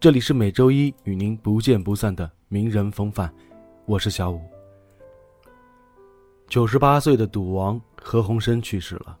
[0.00, 3.28] 这里是每周一与您不见不散的名人风范，
[3.84, 4.40] 我是小五。
[6.46, 9.18] 九十八岁的赌王何鸿燊去世了。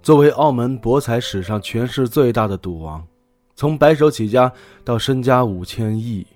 [0.00, 3.06] 作为澳门博彩史上权势最大的赌王，
[3.54, 4.50] 从白手起家
[4.82, 6.26] 到身家五千亿。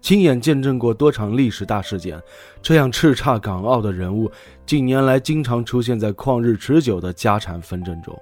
[0.00, 2.18] 亲眼见证过多场历史大事件，
[2.62, 4.30] 这样叱咤港澳的人物，
[4.64, 8.18] 近年来经常出现在旷日持久的家产纷争中。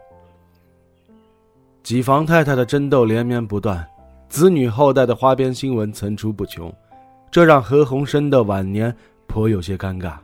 [1.85, 3.85] 几房太太的争斗连绵不断，
[4.33, 6.75] 子女后代的花边新闻层出不穷，
[7.31, 10.15] 这让何鸿燊的晚年颇有些尴尬。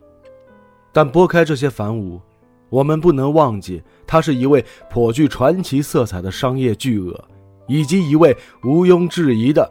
[0.95, 2.19] 但拨开这些繁芜，
[2.71, 7.23] 我们不能忘记，他是一位颇具传奇色彩的商业巨鳄，
[7.67, 8.35] 以及一位
[8.65, 9.71] 毋庸置疑的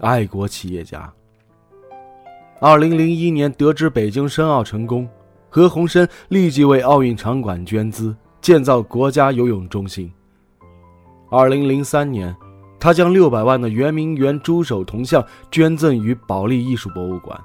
[0.00, 1.12] 爱国企业家。
[2.62, 5.06] 二零零一年得知北京申奥成功，
[5.50, 10.10] 何鸿燊立即为奥运场馆捐资，建造国家游泳中心。
[11.28, 12.34] 二零零三年，
[12.84, 17.40] 他将六百万的圆明园猪首铜像捐赠于保利艺术博物馆。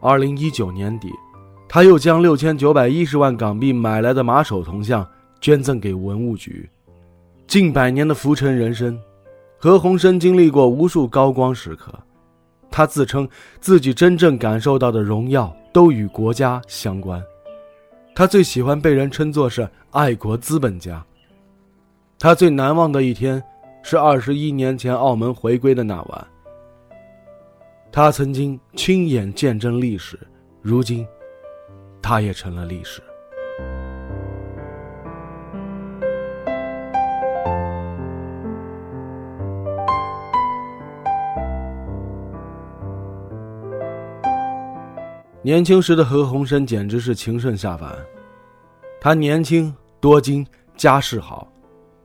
[0.00, 1.10] 二零一九年底，
[1.68, 5.04] 他又将六千九百一十万港币买来的马首铜像
[5.40, 6.70] 捐赠给文物局。
[7.48, 8.96] 近百年的浮沉人生，
[9.58, 11.92] 何鸿燊经历过无数高光时刻。
[12.70, 13.28] 他自称
[13.60, 17.20] 自己真正感受到的荣耀都与国家相关。
[18.14, 21.04] 他最喜欢被人称作是爱国资本家。
[22.16, 23.42] 他最难忘的一天
[23.82, 26.26] 是二十一年前澳门回归的那晚。
[27.90, 30.18] 他曾经亲眼见证历史，
[30.62, 31.06] 如今，
[32.00, 33.02] 他也成了历史。
[45.44, 47.92] 年轻时的何鸿燊简直是情圣下凡。
[49.00, 51.51] 他年轻多金，家世好，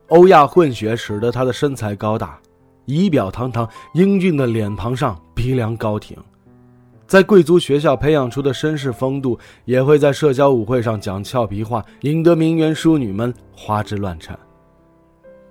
[0.09, 2.39] 欧亚混血使得他的身材高大，
[2.85, 6.17] 仪表堂堂，英俊的脸庞上鼻梁高挺，
[7.05, 14.37] 在贵族学校培养出的绅士风度，也会在社交舞会上讲俏皮话，引得名媛淑女们花枝乱颤。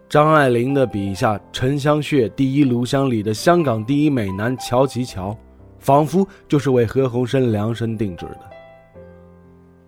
[0.09, 5.37] 张爱玲的笔下，沉香穴第一炉香里的香港第一美男乔其乔。
[5.79, 8.41] 仿佛就是为何鸿燊量身定制的。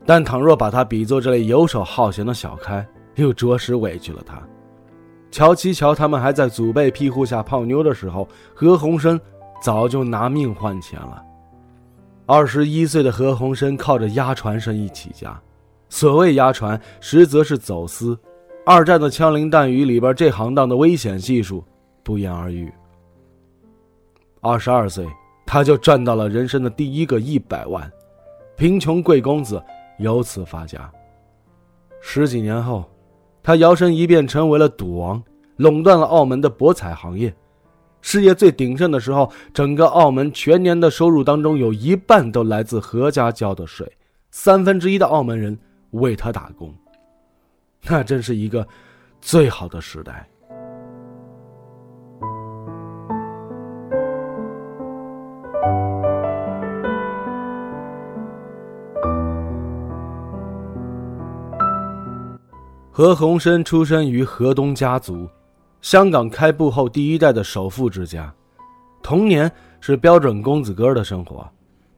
[0.07, 2.87] 但倘若把他比作这类游手好闲的小开，
[3.17, 4.41] 又着实委屈了他。
[5.31, 9.19] 乔七乔他们还在祖辈庇护下泡妞的时候，何鸿燊
[9.63, 11.23] 早就拿命换钱了。
[12.27, 15.41] 二十一岁的何鸿燊靠着押船生意起家，
[15.89, 18.19] 所谓押船，实则是走私。
[18.65, 21.65] 二战的枪林弹雨里边，这行当的危险系数
[22.03, 22.73] 不言而喻。
[24.41, 25.07] 二十二岁。
[25.51, 27.91] 他就赚到了人生的第一个一百万，
[28.55, 29.65] 贫穷贵公子
[29.97, 30.93] 由此发家。
[32.03, 32.85] 十几年后，
[33.49, 35.23] 他摇身一变成为了赌王，
[35.57, 37.35] 垄断了澳门的博彩行业。
[38.03, 43.91] 事业最鼎盛的时候，整个澳门全年的收入当中有一半都来自何家交的税，
[44.31, 45.59] 三分之一的澳门人
[45.93, 46.71] 为他打工。
[47.85, 48.69] 那真是一个
[49.19, 50.29] 最好的时代。
[62.99, 65.29] 何鸿燊出生于河东家族，
[65.81, 68.35] 香港开埠后第一代的首富之家。
[69.05, 69.49] 童年
[69.81, 71.49] 是标准公子哥的生活，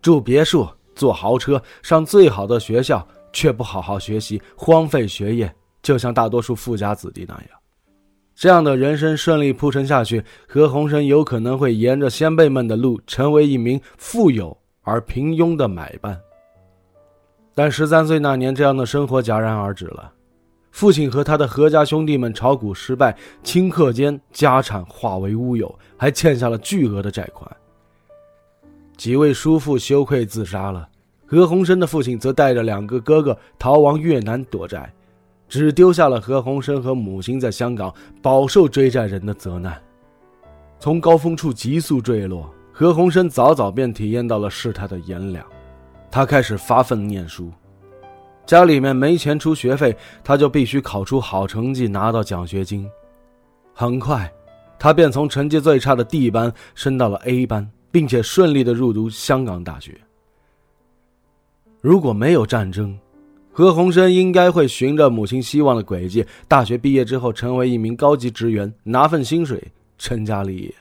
[0.03, 3.03] 住别墅，坐豪车，上最好的学校，
[3.33, 5.51] 却不好好学习，荒废学业，
[5.81, 7.47] 就像大多数富家子弟那样。
[8.35, 16.21] 这样的人生顺利铺陈下去，何鸿燊有可能会沿着先辈们的路，成为一名富有而平庸的买办。
[17.55, 20.13] 但十三岁那年，这样的生活戛然而止了。
[20.71, 27.51] 父亲和他的何家兄弟们炒股失败，顷刻间家产化为乌有，还欠下了巨额的债款。
[28.97, 30.89] 几位叔父羞愧自杀了，
[31.27, 34.93] 何鸿燊的父亲则带着两个哥哥逃亡越南躲债，
[35.49, 37.93] 只丢下了何鸿燊和母亲在香港
[38.23, 39.81] 饱受追债人的责难。
[40.79, 45.45] 从高峰处急速坠落，何鸿燊早早便体验到了事态的炎凉，
[46.11, 47.51] 他开始发奋念书。
[48.47, 52.89] 家里面没钱出学费，他就必须考出好成绩，拿到奖学金。
[53.73, 54.31] 很快，
[54.79, 59.99] 他便从成绩最差的 D 班升到了 A 班，并且顺利的入读香港大学。
[61.81, 62.99] 如果没有战争，
[63.53, 69.63] 何鸿燊应该会循着母亲希望的轨迹，大学毕业之后成为一名高级职员，拿份薪水，
[69.97, 70.75] 成家立业。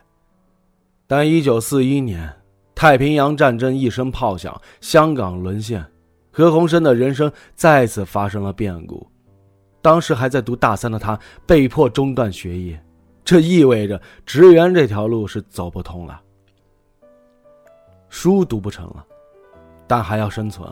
[1.08, 2.34] 但1941年，
[2.76, 5.86] 太平洋战争一声炮响，香港沦陷，
[6.32, 9.06] 何鸿燊的人生再次发生了变故。
[9.82, 12.82] 当时还在读大三的他，被迫中断学业，
[13.24, 16.22] 这意味着职员这条路是走不通了。
[18.10, 19.06] 书读不成了，
[19.88, 20.70] 但还要生存。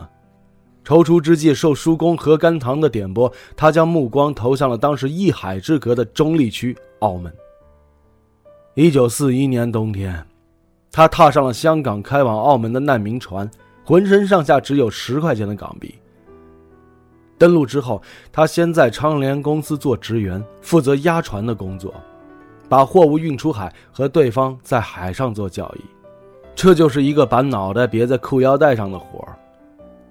[0.84, 7.32] 踌躇之际，受叔公何甘棠的点拨，他将目光投向了当时一海之隔的中立区澳门。
[8.74, 10.26] 一九四一年冬天，
[10.90, 13.48] 他踏上了香港开往澳门的难民船，
[13.88, 15.94] 浑身上下只有十块钱的港币。
[17.38, 21.94] 登陆之后，他先在昌联公司做职员，负责押船的工作，
[22.68, 25.80] 把货物运出海，和对方在海上做交易。
[26.54, 29.34] 这就是一个把脑袋别在裤腰带上的活儿。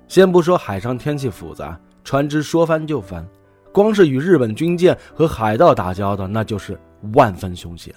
[0.07, 3.23] 先不说海上天气复杂，船只说翻就翻，
[3.71, 6.75] 光是与日本军舰和海盗打交道，那就是
[7.13, 7.93] 万分凶险。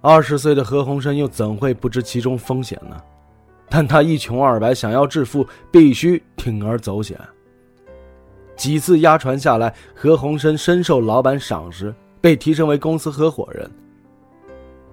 [0.00, 2.96] 二十岁的何鸿燊又怎会不知其中风险呢？
[3.68, 7.18] 但他一穷二白，想要致富，必须铤而走险。
[8.56, 13.70] 几次押船下来，何鸿燊深受老板赏识，被提升为公司合伙人。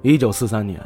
[0.02, 0.81] 一九四三年，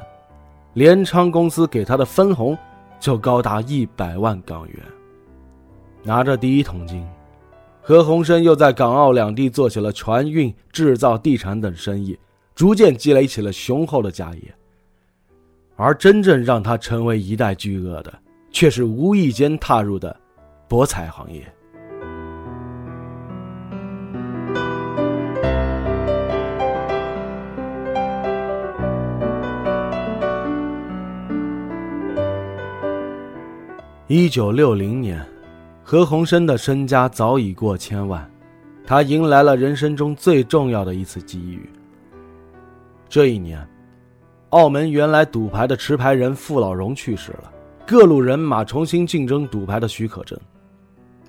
[0.74, 2.56] 联昌公司给他的分红
[3.00, 4.78] 就高达一百万港元。
[6.04, 7.04] 拿着第一桶金，
[7.82, 12.18] 何鸿燊又在港澳两地做起了船运、制造、地产等生意，
[12.54, 14.56] 逐渐积累起了雄厚的家业。
[15.78, 18.12] 而真正让他成为一代巨鳄的，
[18.52, 20.14] 却是无意间踏入的
[20.68, 21.48] 博彩行业。
[34.08, 35.26] 一九六零年。
[35.90, 38.30] 何鸿燊的身家早已过千万，
[38.86, 41.70] 他迎来了人生中最重要的一次机遇。
[43.08, 43.66] 这一年，
[44.52, 47.52] 澳门原来赌牌的持牌人傅老荣去世了，
[47.86, 50.40] 各路人马重新竞争赌牌的许可证。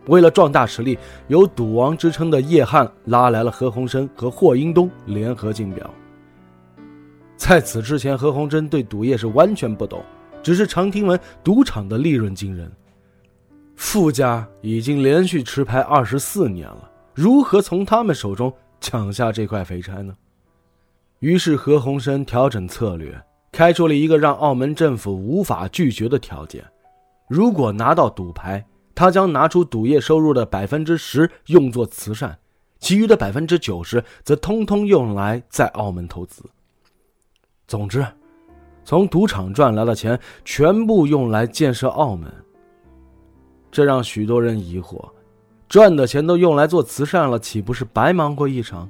[0.06, 5.90] 为了壮大实力，有“赌王”之称的叶汉拉来了何鸿燊和霍英东联合竞标。
[7.36, 10.00] 在此之前，何鸿燊对赌业是完全不懂，
[10.42, 12.70] 只是常听闻赌场的利润惊人。
[13.74, 20.14] 傅家已经连续持牌二十四年了，如何从他们手中抢下这块肥差呢？
[21.20, 23.20] 于是何鸿燊调整策略，
[23.50, 26.64] 开出了一个让澳门政府无法拒绝的条件：
[27.28, 32.38] 如果拿到赌牌，他将拿出赌业收入的百分之十用作慈善，
[32.78, 36.42] 其余的百分之九十则通通用来在澳门投资。
[37.66, 38.06] 总之，
[38.84, 42.32] 从赌场赚来的钱全部用来建设澳门。
[43.70, 45.04] 这让许多人疑惑：
[45.68, 48.88] 赚的钱都用来做慈善了，岂不是白忙活一场？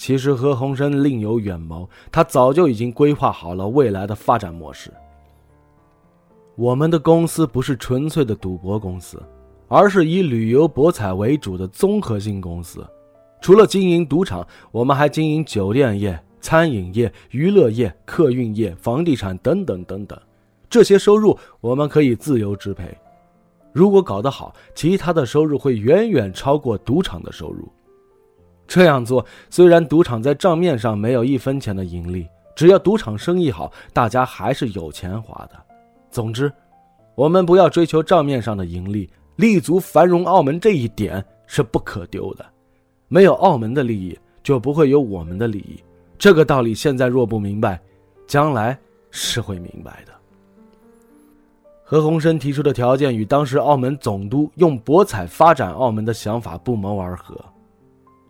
[0.00, 4.90] 其实何鸿燊另有远谋，他早就已经规划好了未来的发展模式。
[6.56, 9.22] 我们的公司不是纯粹的赌博公司，
[9.68, 12.82] 而是以旅游博彩为主的综合性公司。
[13.42, 20.18] 除了经营赌场，我们还经营酒店业、餐饮业、娱乐业、客运业、房地产等等等等。
[20.70, 22.88] 这些收入我们可以自由支配，
[23.70, 27.70] 如果搞得好，其他的收入会远远超过赌场的收入。
[28.70, 32.24] 这样做虽然赌场在账面上没有一分钱的盈利，
[32.54, 35.60] 只要赌场生意好，大家还是有钱花的。
[36.08, 36.52] 总之，
[37.16, 42.46] 我们不要追求账面上的盈利，立足繁荣澳门这一点是不可丢的。
[43.08, 45.82] 没有澳门的利益，就不会有我们的利益。
[46.16, 47.80] 这个道理现在若不明白，
[48.28, 48.78] 将来
[49.10, 50.12] 是会明白的。
[51.82, 57.34] 何鸿燊提出的条件与当时澳门总督用博彩发展澳门的想法不谋而合，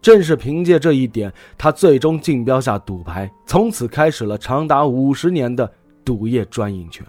[0.02, 5.70] 正是凭借这一点，他最终竞标下赌牌，从此开始了长达五十年的
[6.04, 7.06] 赌业专营权。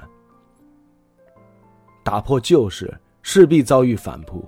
[2.03, 4.43] 打破旧事，势必遭遇反扑。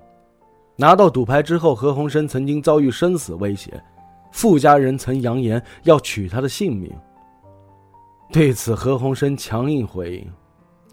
[0.76, 3.82] 拿到赌牌之后，何鸿燊曾经遭遇生死威胁，
[4.32, 6.92] 傅家人曾扬言要取他的性命。
[8.32, 10.28] 对此，何鸿燊强硬回应。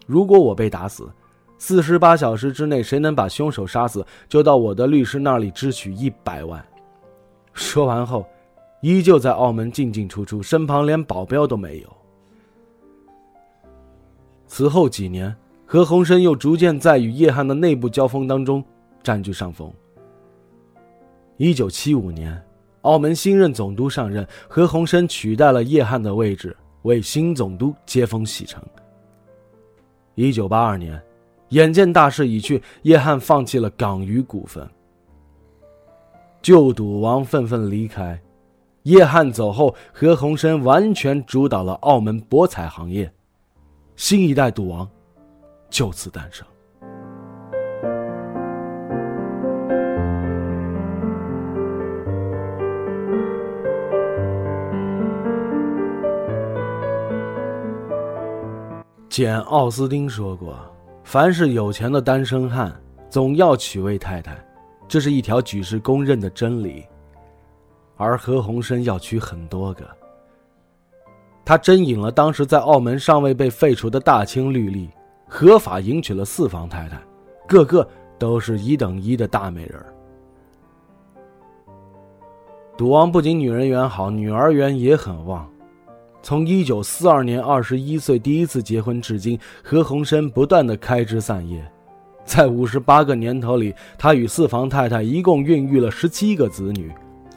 [0.06, 1.10] 如果我被打死，
[1.56, 6.62] 四十八小时之内谁能把凶手杀死，就到我的律师那里支取一百万。
[7.52, 8.26] 说完后，
[8.80, 11.96] 依旧在澳门进进出出，身旁连保镖都没有。
[14.46, 18.64] 此后几年，何鸿燊又逐渐在与叶汉的内部交锋当中
[19.02, 19.72] 占据上风。
[21.36, 22.42] 一九七五年，
[22.82, 28.60] 澳门新任总督上任，何鸿燊取代了叶汉的位置，为新总督接风洗尘。
[30.14, 31.00] 一九八二年，
[31.50, 34.68] 眼见大势已去，叶汉放弃了港娱股份。
[36.42, 38.18] 旧赌王纷纷离开，
[38.84, 43.12] 叶汉走后，何鸿燊完全主导了澳门博彩行业，
[43.94, 44.88] 新一代赌王
[45.68, 46.46] 就此诞生。
[59.10, 60.56] 简·奥斯汀说过
[61.04, 62.74] ：“凡是有钱的单身汉，
[63.10, 64.42] 总要娶位太太，
[64.90, 66.84] 这是一条举世公认的真理。”
[67.96, 69.88] 而何鸿燊要娶很多个。
[71.44, 74.90] 他真引了当时在澳门尚未被废除的大清律例，
[75.28, 77.00] 合法迎娶了四房太太，
[77.46, 77.86] 个个
[78.18, 79.80] 都是一等一的大美人。
[82.76, 85.48] 赌王不仅女人缘好，女儿缘也很旺。
[86.22, 91.62] 从一九四二年二十一岁第一次结婚至今，何鸿燊不断的开枝散叶，
[92.24, 96.90] 在五十八个年头里，他与四房太太一共孕育了十七个子女，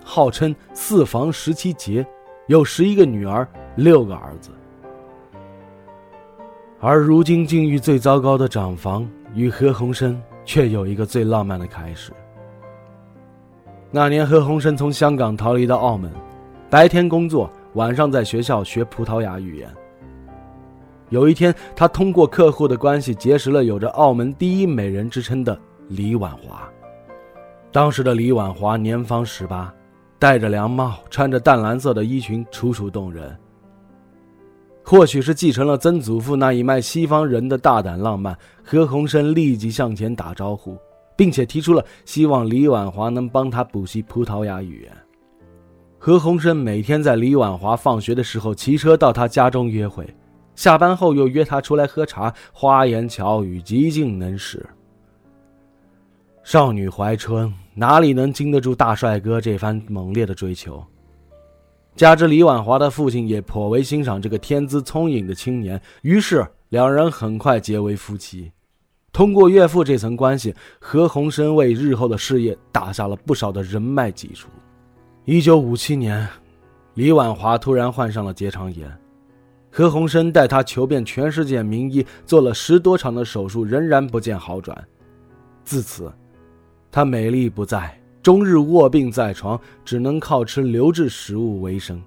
[0.03, 2.05] 号称“四房十七杰”，
[2.47, 4.51] 有十一个女儿，六个儿子。
[6.79, 12.11] 而如今境遇最糟糕的长房与何鸿燊却有一个最浪漫的开始。
[13.89, 16.11] 那年，何鸿燊从香港逃离到澳门，
[16.69, 17.49] 白天工作。
[17.73, 19.67] 晚上在学校学葡萄牙语言。
[21.13, 25.55] 有一天，他通过客户的关系结识了有着澳门第一美人之称的
[25.88, 26.67] 李婉华。
[27.72, 29.72] 当时的李婉华年方十八，
[30.17, 33.38] 戴着凉帽，穿着淡蓝色的衣裙，楚楚动人。
[34.84, 40.75] 或许是继承了曾祖父那一脉西方人的大胆浪漫，何鸿燊立即向前打招呼，
[41.15, 44.91] 并且提出了希望李婉华能帮他补习葡萄牙语言。
[46.00, 50.03] 何鸿燊每天在李婉华放学的时候骑车到他家中约会，
[50.55, 54.65] 下班后又约她出来喝茶，花言巧语，极尽能事。
[56.43, 60.83] 少女怀春，哪里能经得住大帅哥这番猛烈的追求？
[61.95, 68.51] 加之李婉华的父亲也颇为欣赏这个天资聪颖的青年，于是两人很快结为夫妻。
[69.12, 74.50] 通过岳父这层关系，何鸿燊为日后的事业打下了不少的人脉基础。
[75.25, 76.27] 一九五七年，
[76.95, 78.91] 李婉华突然患上了结肠炎，
[79.75, 84.77] 何鸿燊带她求遍全世界名医，做了十多场的手术，仍然不见好转。
[85.65, 86.13] 自此，
[86.92, 92.00] 她美丽不再，终日卧病在床，只能靠吃流质食物为生。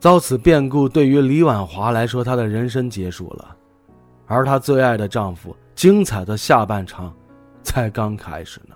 [0.00, 3.54] 遭此变故，对于李婉华来说，她的人生结束了，
[4.24, 7.14] 而她最爱的丈夫，精彩的下半场，
[7.62, 8.74] 才刚开始呢。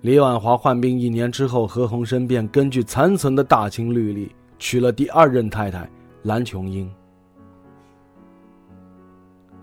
[0.00, 5.86] 李婉华患病一年之后，何鸿燊便根据残存的大清律例娶了第二任太太
[6.22, 6.88] 蓝琼英。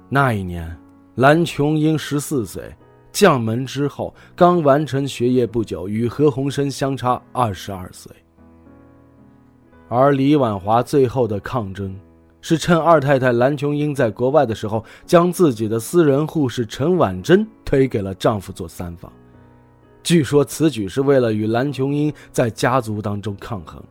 [0.09, 0.77] 那一年，
[1.15, 2.75] 蓝琼英十四岁，
[3.11, 8.11] 将门之后刚完成学业不久，与何鸿燊相差二十二岁。
[9.87, 11.97] 而李婉华最后的抗争，
[12.41, 19.11] 是趁二太太蓝琼英在国外的时候，将自己的私人护士陈婉珍推给了丈夫做三房。
[20.03, 23.83] 据说此举是为了与蓝琼英在家族当中抗衡，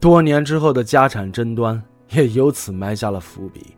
[0.00, 3.74] 多年之后的家产争端也由此埋下了伏笔。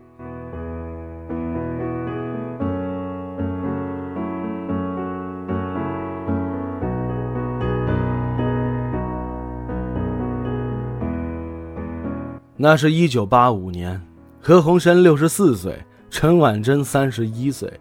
[12.62, 13.98] 那是一九八五年，
[14.38, 17.72] 何鸿燊六十四岁，陈婉珍三十一岁，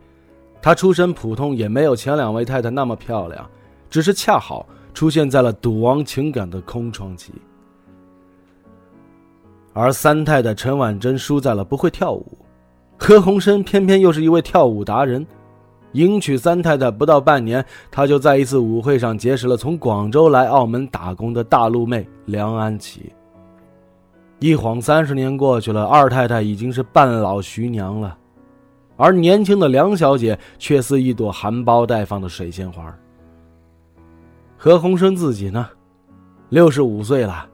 [0.62, 3.46] 她出身普通，也没有前两位太太那么漂亮。
[3.90, 7.34] 只是恰好出现在了赌王情感的空窗期，
[9.74, 12.38] 而三太太陈婉珍输在了不会跳舞，
[12.98, 15.26] 何鸿燊偏偏又是一位跳舞达人，
[15.94, 23.12] 迎娶三太太不到半年，他就在一次舞会上结识了从广州来澳门打工的大陆妹梁安琪。
[24.40, 28.18] 一晃三十年过去了，二太太已经是半老徐娘了，
[28.98, 32.94] 而年轻的梁小姐却似一朵含苞待放的水仙花。
[34.58, 35.68] 何鸿燊自己呢，
[36.50, 37.46] 六十五岁了，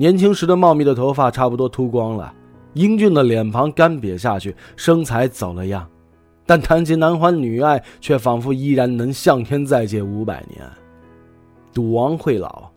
[0.00, 2.32] 年轻时的茂密的头发差不多秃光了，
[2.74, 5.84] 英俊的脸庞干瘪下去，身材走了样，
[6.46, 10.64] 但谈及男欢女爱，却仿佛依然能向天再借五百年。
[11.74, 12.70] 赌王会老，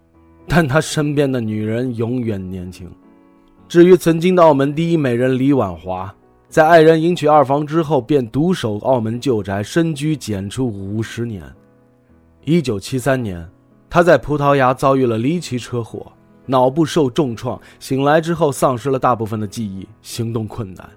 [0.47, 2.89] 但他身边的女人永远年轻。
[3.67, 6.11] 至于曾经的澳门第一美人李婉华，
[6.49, 11.43] 在爱人迎娶二房之后，便独守澳门旧宅，深居简出五十年。
[12.45, 13.47] 一九七三年。
[13.93, 16.09] 他在葡萄牙遭遇了离奇车祸，
[16.45, 20.89] 脑部受重创，醒来之后丧失了大部分的记忆，行动困难。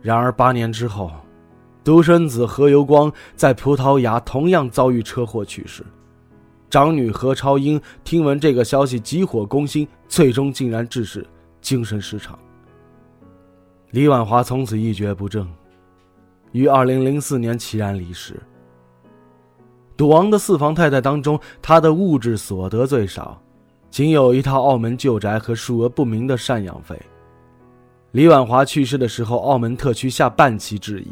[0.00, 1.10] 然而八年之后，
[1.82, 5.84] 独生子何猷光在葡萄牙同样遭遇车祸去世。
[6.70, 11.24] 长女何超英听闻这个消息，急火攻心，最终竟然致使
[11.60, 12.38] 精神失常。
[13.92, 15.48] 李婉华从此一蹶不振，
[16.50, 18.42] 于二零零四年凄然离世。
[19.96, 23.40] 赌王的四房太太当中，她的物质所得最少，
[23.94, 27.00] 仅有一套澳门旧宅和数额不明的赡养费。
[28.10, 31.10] 李婉华去世的时候，澳门特区下半旗致意，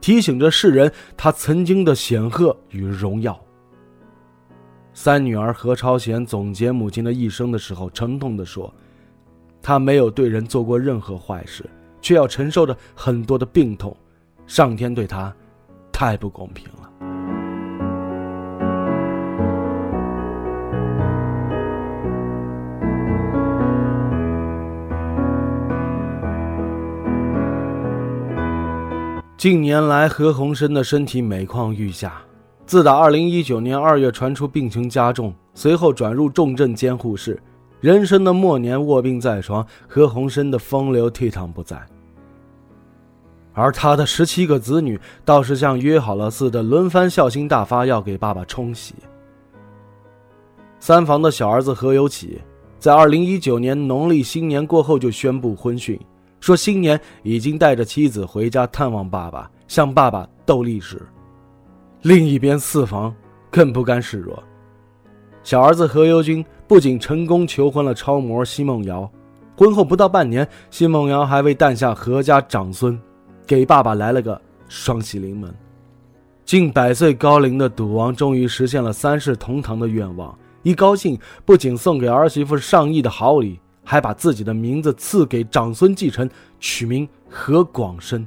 [0.00, 3.38] 提醒着世人她曾经的显赫与荣耀。
[4.94, 8.72] 三女儿何超贤总结母亲的一生的时候，沉痛地说
[9.60, 11.68] ：“她没有对人做过任何坏事，
[12.00, 13.94] 却要承受着很多的病痛，
[14.46, 15.30] 上天对她
[15.92, 16.81] 太不公平了。”
[29.42, 32.22] 近年来，何鸿燊的身体每况愈下。
[32.64, 37.42] 自打2019年2月传出病情加重，随后转入重症监护室，
[37.80, 41.76] 人生的末年卧病在床，何鸿燊的风流倜傥不在。
[43.52, 48.94] 而他的十七个子女倒是像约好了似的，轮番孝心大发，要给爸爸冲喜。
[50.78, 52.40] 三房的小儿子何有启，
[52.78, 55.98] 在2019年农历新年过后就宣布婚讯。
[56.42, 61.00] 说新年已经带着妻子回家探望爸爸，向爸爸斗力士。
[62.02, 63.14] 另一边四房
[63.48, 64.42] 更不甘示弱，
[65.44, 69.08] 小儿子何猷君不仅成功求婚了超模奚梦瑶，
[69.56, 73.00] 婚后不到半年，奚梦瑶还为诞下何家长孙，
[73.46, 75.54] 给爸爸来了个双喜临门。
[76.44, 83.60] 近百岁高龄的赌王终于实现了三世同堂的愿望，一高兴不仅送给儿媳妇上亿的好礼。
[83.84, 86.28] 还把自己的名字赐给长孙继承，
[86.60, 88.26] 取名何广生，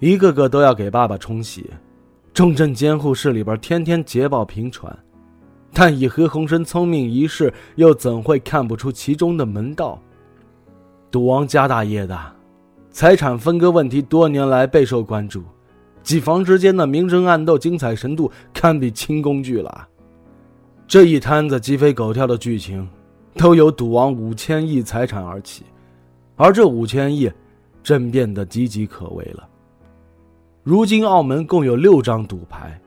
[0.00, 1.70] 一个个都要给爸爸冲喜。
[2.34, 4.96] 重症监护室里边天天捷报频传，
[5.72, 10.00] 但以何鸿燊聪明一世，又怎会看不出其中的门道？
[11.10, 12.32] 赌王家大业大，
[12.90, 15.42] 财产分割问题多年来备受关注，
[16.02, 19.88] 几房之间的明争暗斗精彩程度堪比清宫剧了。
[20.86, 22.88] 这一摊子鸡飞狗跳的剧情。
[23.34, 25.64] 都由赌王五千亿财产而起，
[26.36, 27.30] 而这五千亿
[27.82, 29.48] 正变得岌岌可危了。
[30.62, 32.80] 如今澳门共有六张赌牌，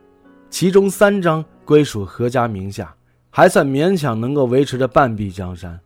[0.49, 2.93] 其中三张归属何家名下，
[3.29, 5.79] 还算勉强能够维持着半壁江山。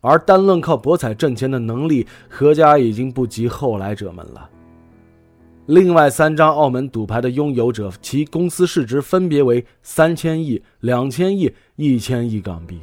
[0.00, 4.48] 而单论靠博彩挣钱的能力，何家已经不及后来者们了。
[5.66, 12.80] 另外三张澳门赌牌的拥有者，其公司市值分别为三千亿、两千亿、一千亿港币。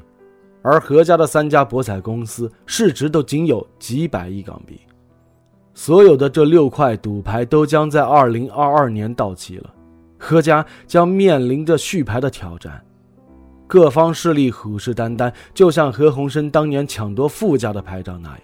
[0.61, 4.79] 而何家的三家博彩公司市值都仅有几百亿港币，
[5.73, 9.73] 所有的这六块赌牌都将在二零二二年到期了，
[10.19, 12.79] 何家将面临着续牌的挑战，
[13.65, 18.39] 各方势力虎视眈眈，就像何鸿燊当年抢夺傅家的牌照那样。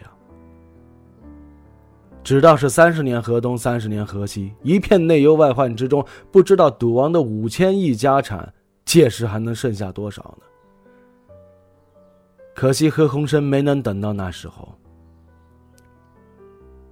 [2.23, 8.51] 只道是三十年河东，三十年河西，一片内忧外患之中，不知道赌王的五千亿家产
[8.83, 10.43] 届时还能剩下多少呢？
[12.57, 14.67] 可惜何鸿燊没能等到那时候。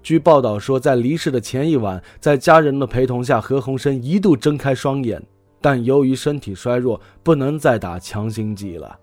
[0.04, 5.19] 据报道说，在离世的前一晚，在家人的陪同下，何鸿燊一度睁开双眼，
[5.60, 8.95] 但由于身体衰弱，不能再打强心剂了。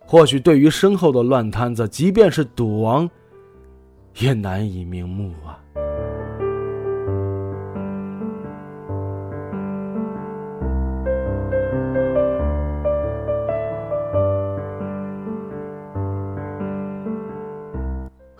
[0.00, 3.08] 或许对于身后的乱摊子，即便是赌王，
[4.18, 5.59] 也难以瞑目啊。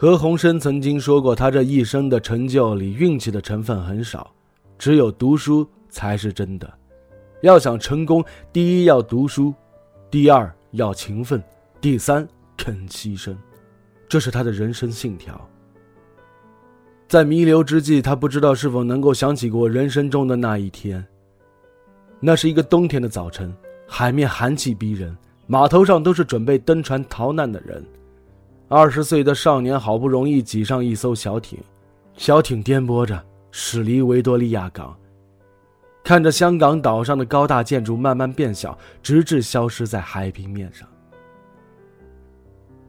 [0.01, 4.33] 何鸿燊曾经说过，他这一生的成就里，运气的成分很少，
[4.79, 6.73] 只有读书才是真的。
[7.43, 9.53] 要想成功，第一要读书，
[10.11, 11.43] 第二要勤奋，
[11.83, 13.37] 第三肯牺牲，
[14.09, 15.39] 这是他的人生信条。
[17.07, 21.07] 在弥留之际，他不知道是否能够想起过人生中的那一天。
[22.21, 23.55] 那是一个冬天的早晨，
[23.87, 25.15] 海面寒气逼人，
[25.47, 27.85] 码头上都是准备登船逃难的人。
[28.73, 31.59] 二十岁的少年好不容易挤上一艘小艇，
[32.17, 34.97] 小艇颠簸着驶离维多利亚港，
[36.05, 40.87] 看着香港岛上的高大建筑慢慢变小，直至消失在海平面上。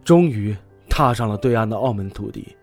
[0.04, 0.56] 终于
[0.88, 2.56] 踏上了对岸的澳门土地。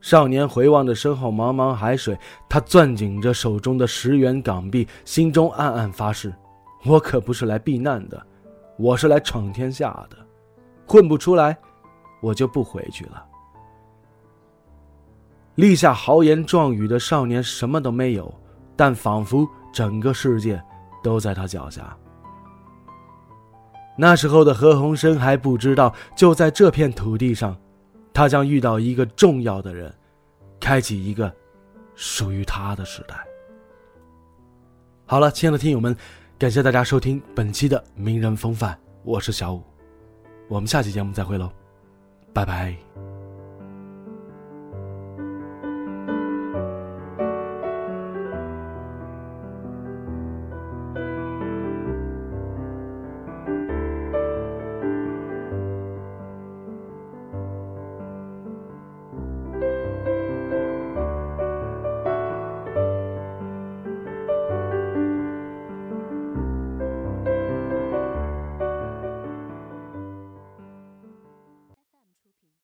[0.00, 2.18] 少年回望着身后茫茫海水，
[2.48, 6.34] 他攥紧着手中的十元港币，心中暗暗发誓：
[6.84, 8.20] 我可不是来避难的，
[8.76, 10.16] 我是来闯天下的。
[10.86, 11.56] 混不出来，
[12.20, 13.24] 我就不回去了。”
[15.56, 18.32] 立下豪言壮语的少年什么都没有，
[18.76, 20.62] 但仿佛整个世界
[21.02, 21.94] 都在他脚下。
[23.96, 27.54] 那时候的何鸿燊还不知道，就在这片土地上，
[28.14, 29.92] 他将遇到一个重要的人，
[30.58, 31.30] 开启一个
[31.94, 33.14] 属于他的时代。
[35.04, 35.94] 好了，亲爱的听友们，
[36.38, 39.62] 感谢大家收听本期的《名人风范》，我是小五，
[40.48, 41.52] 我们下期节目再会喽，
[42.32, 43.09] 拜拜。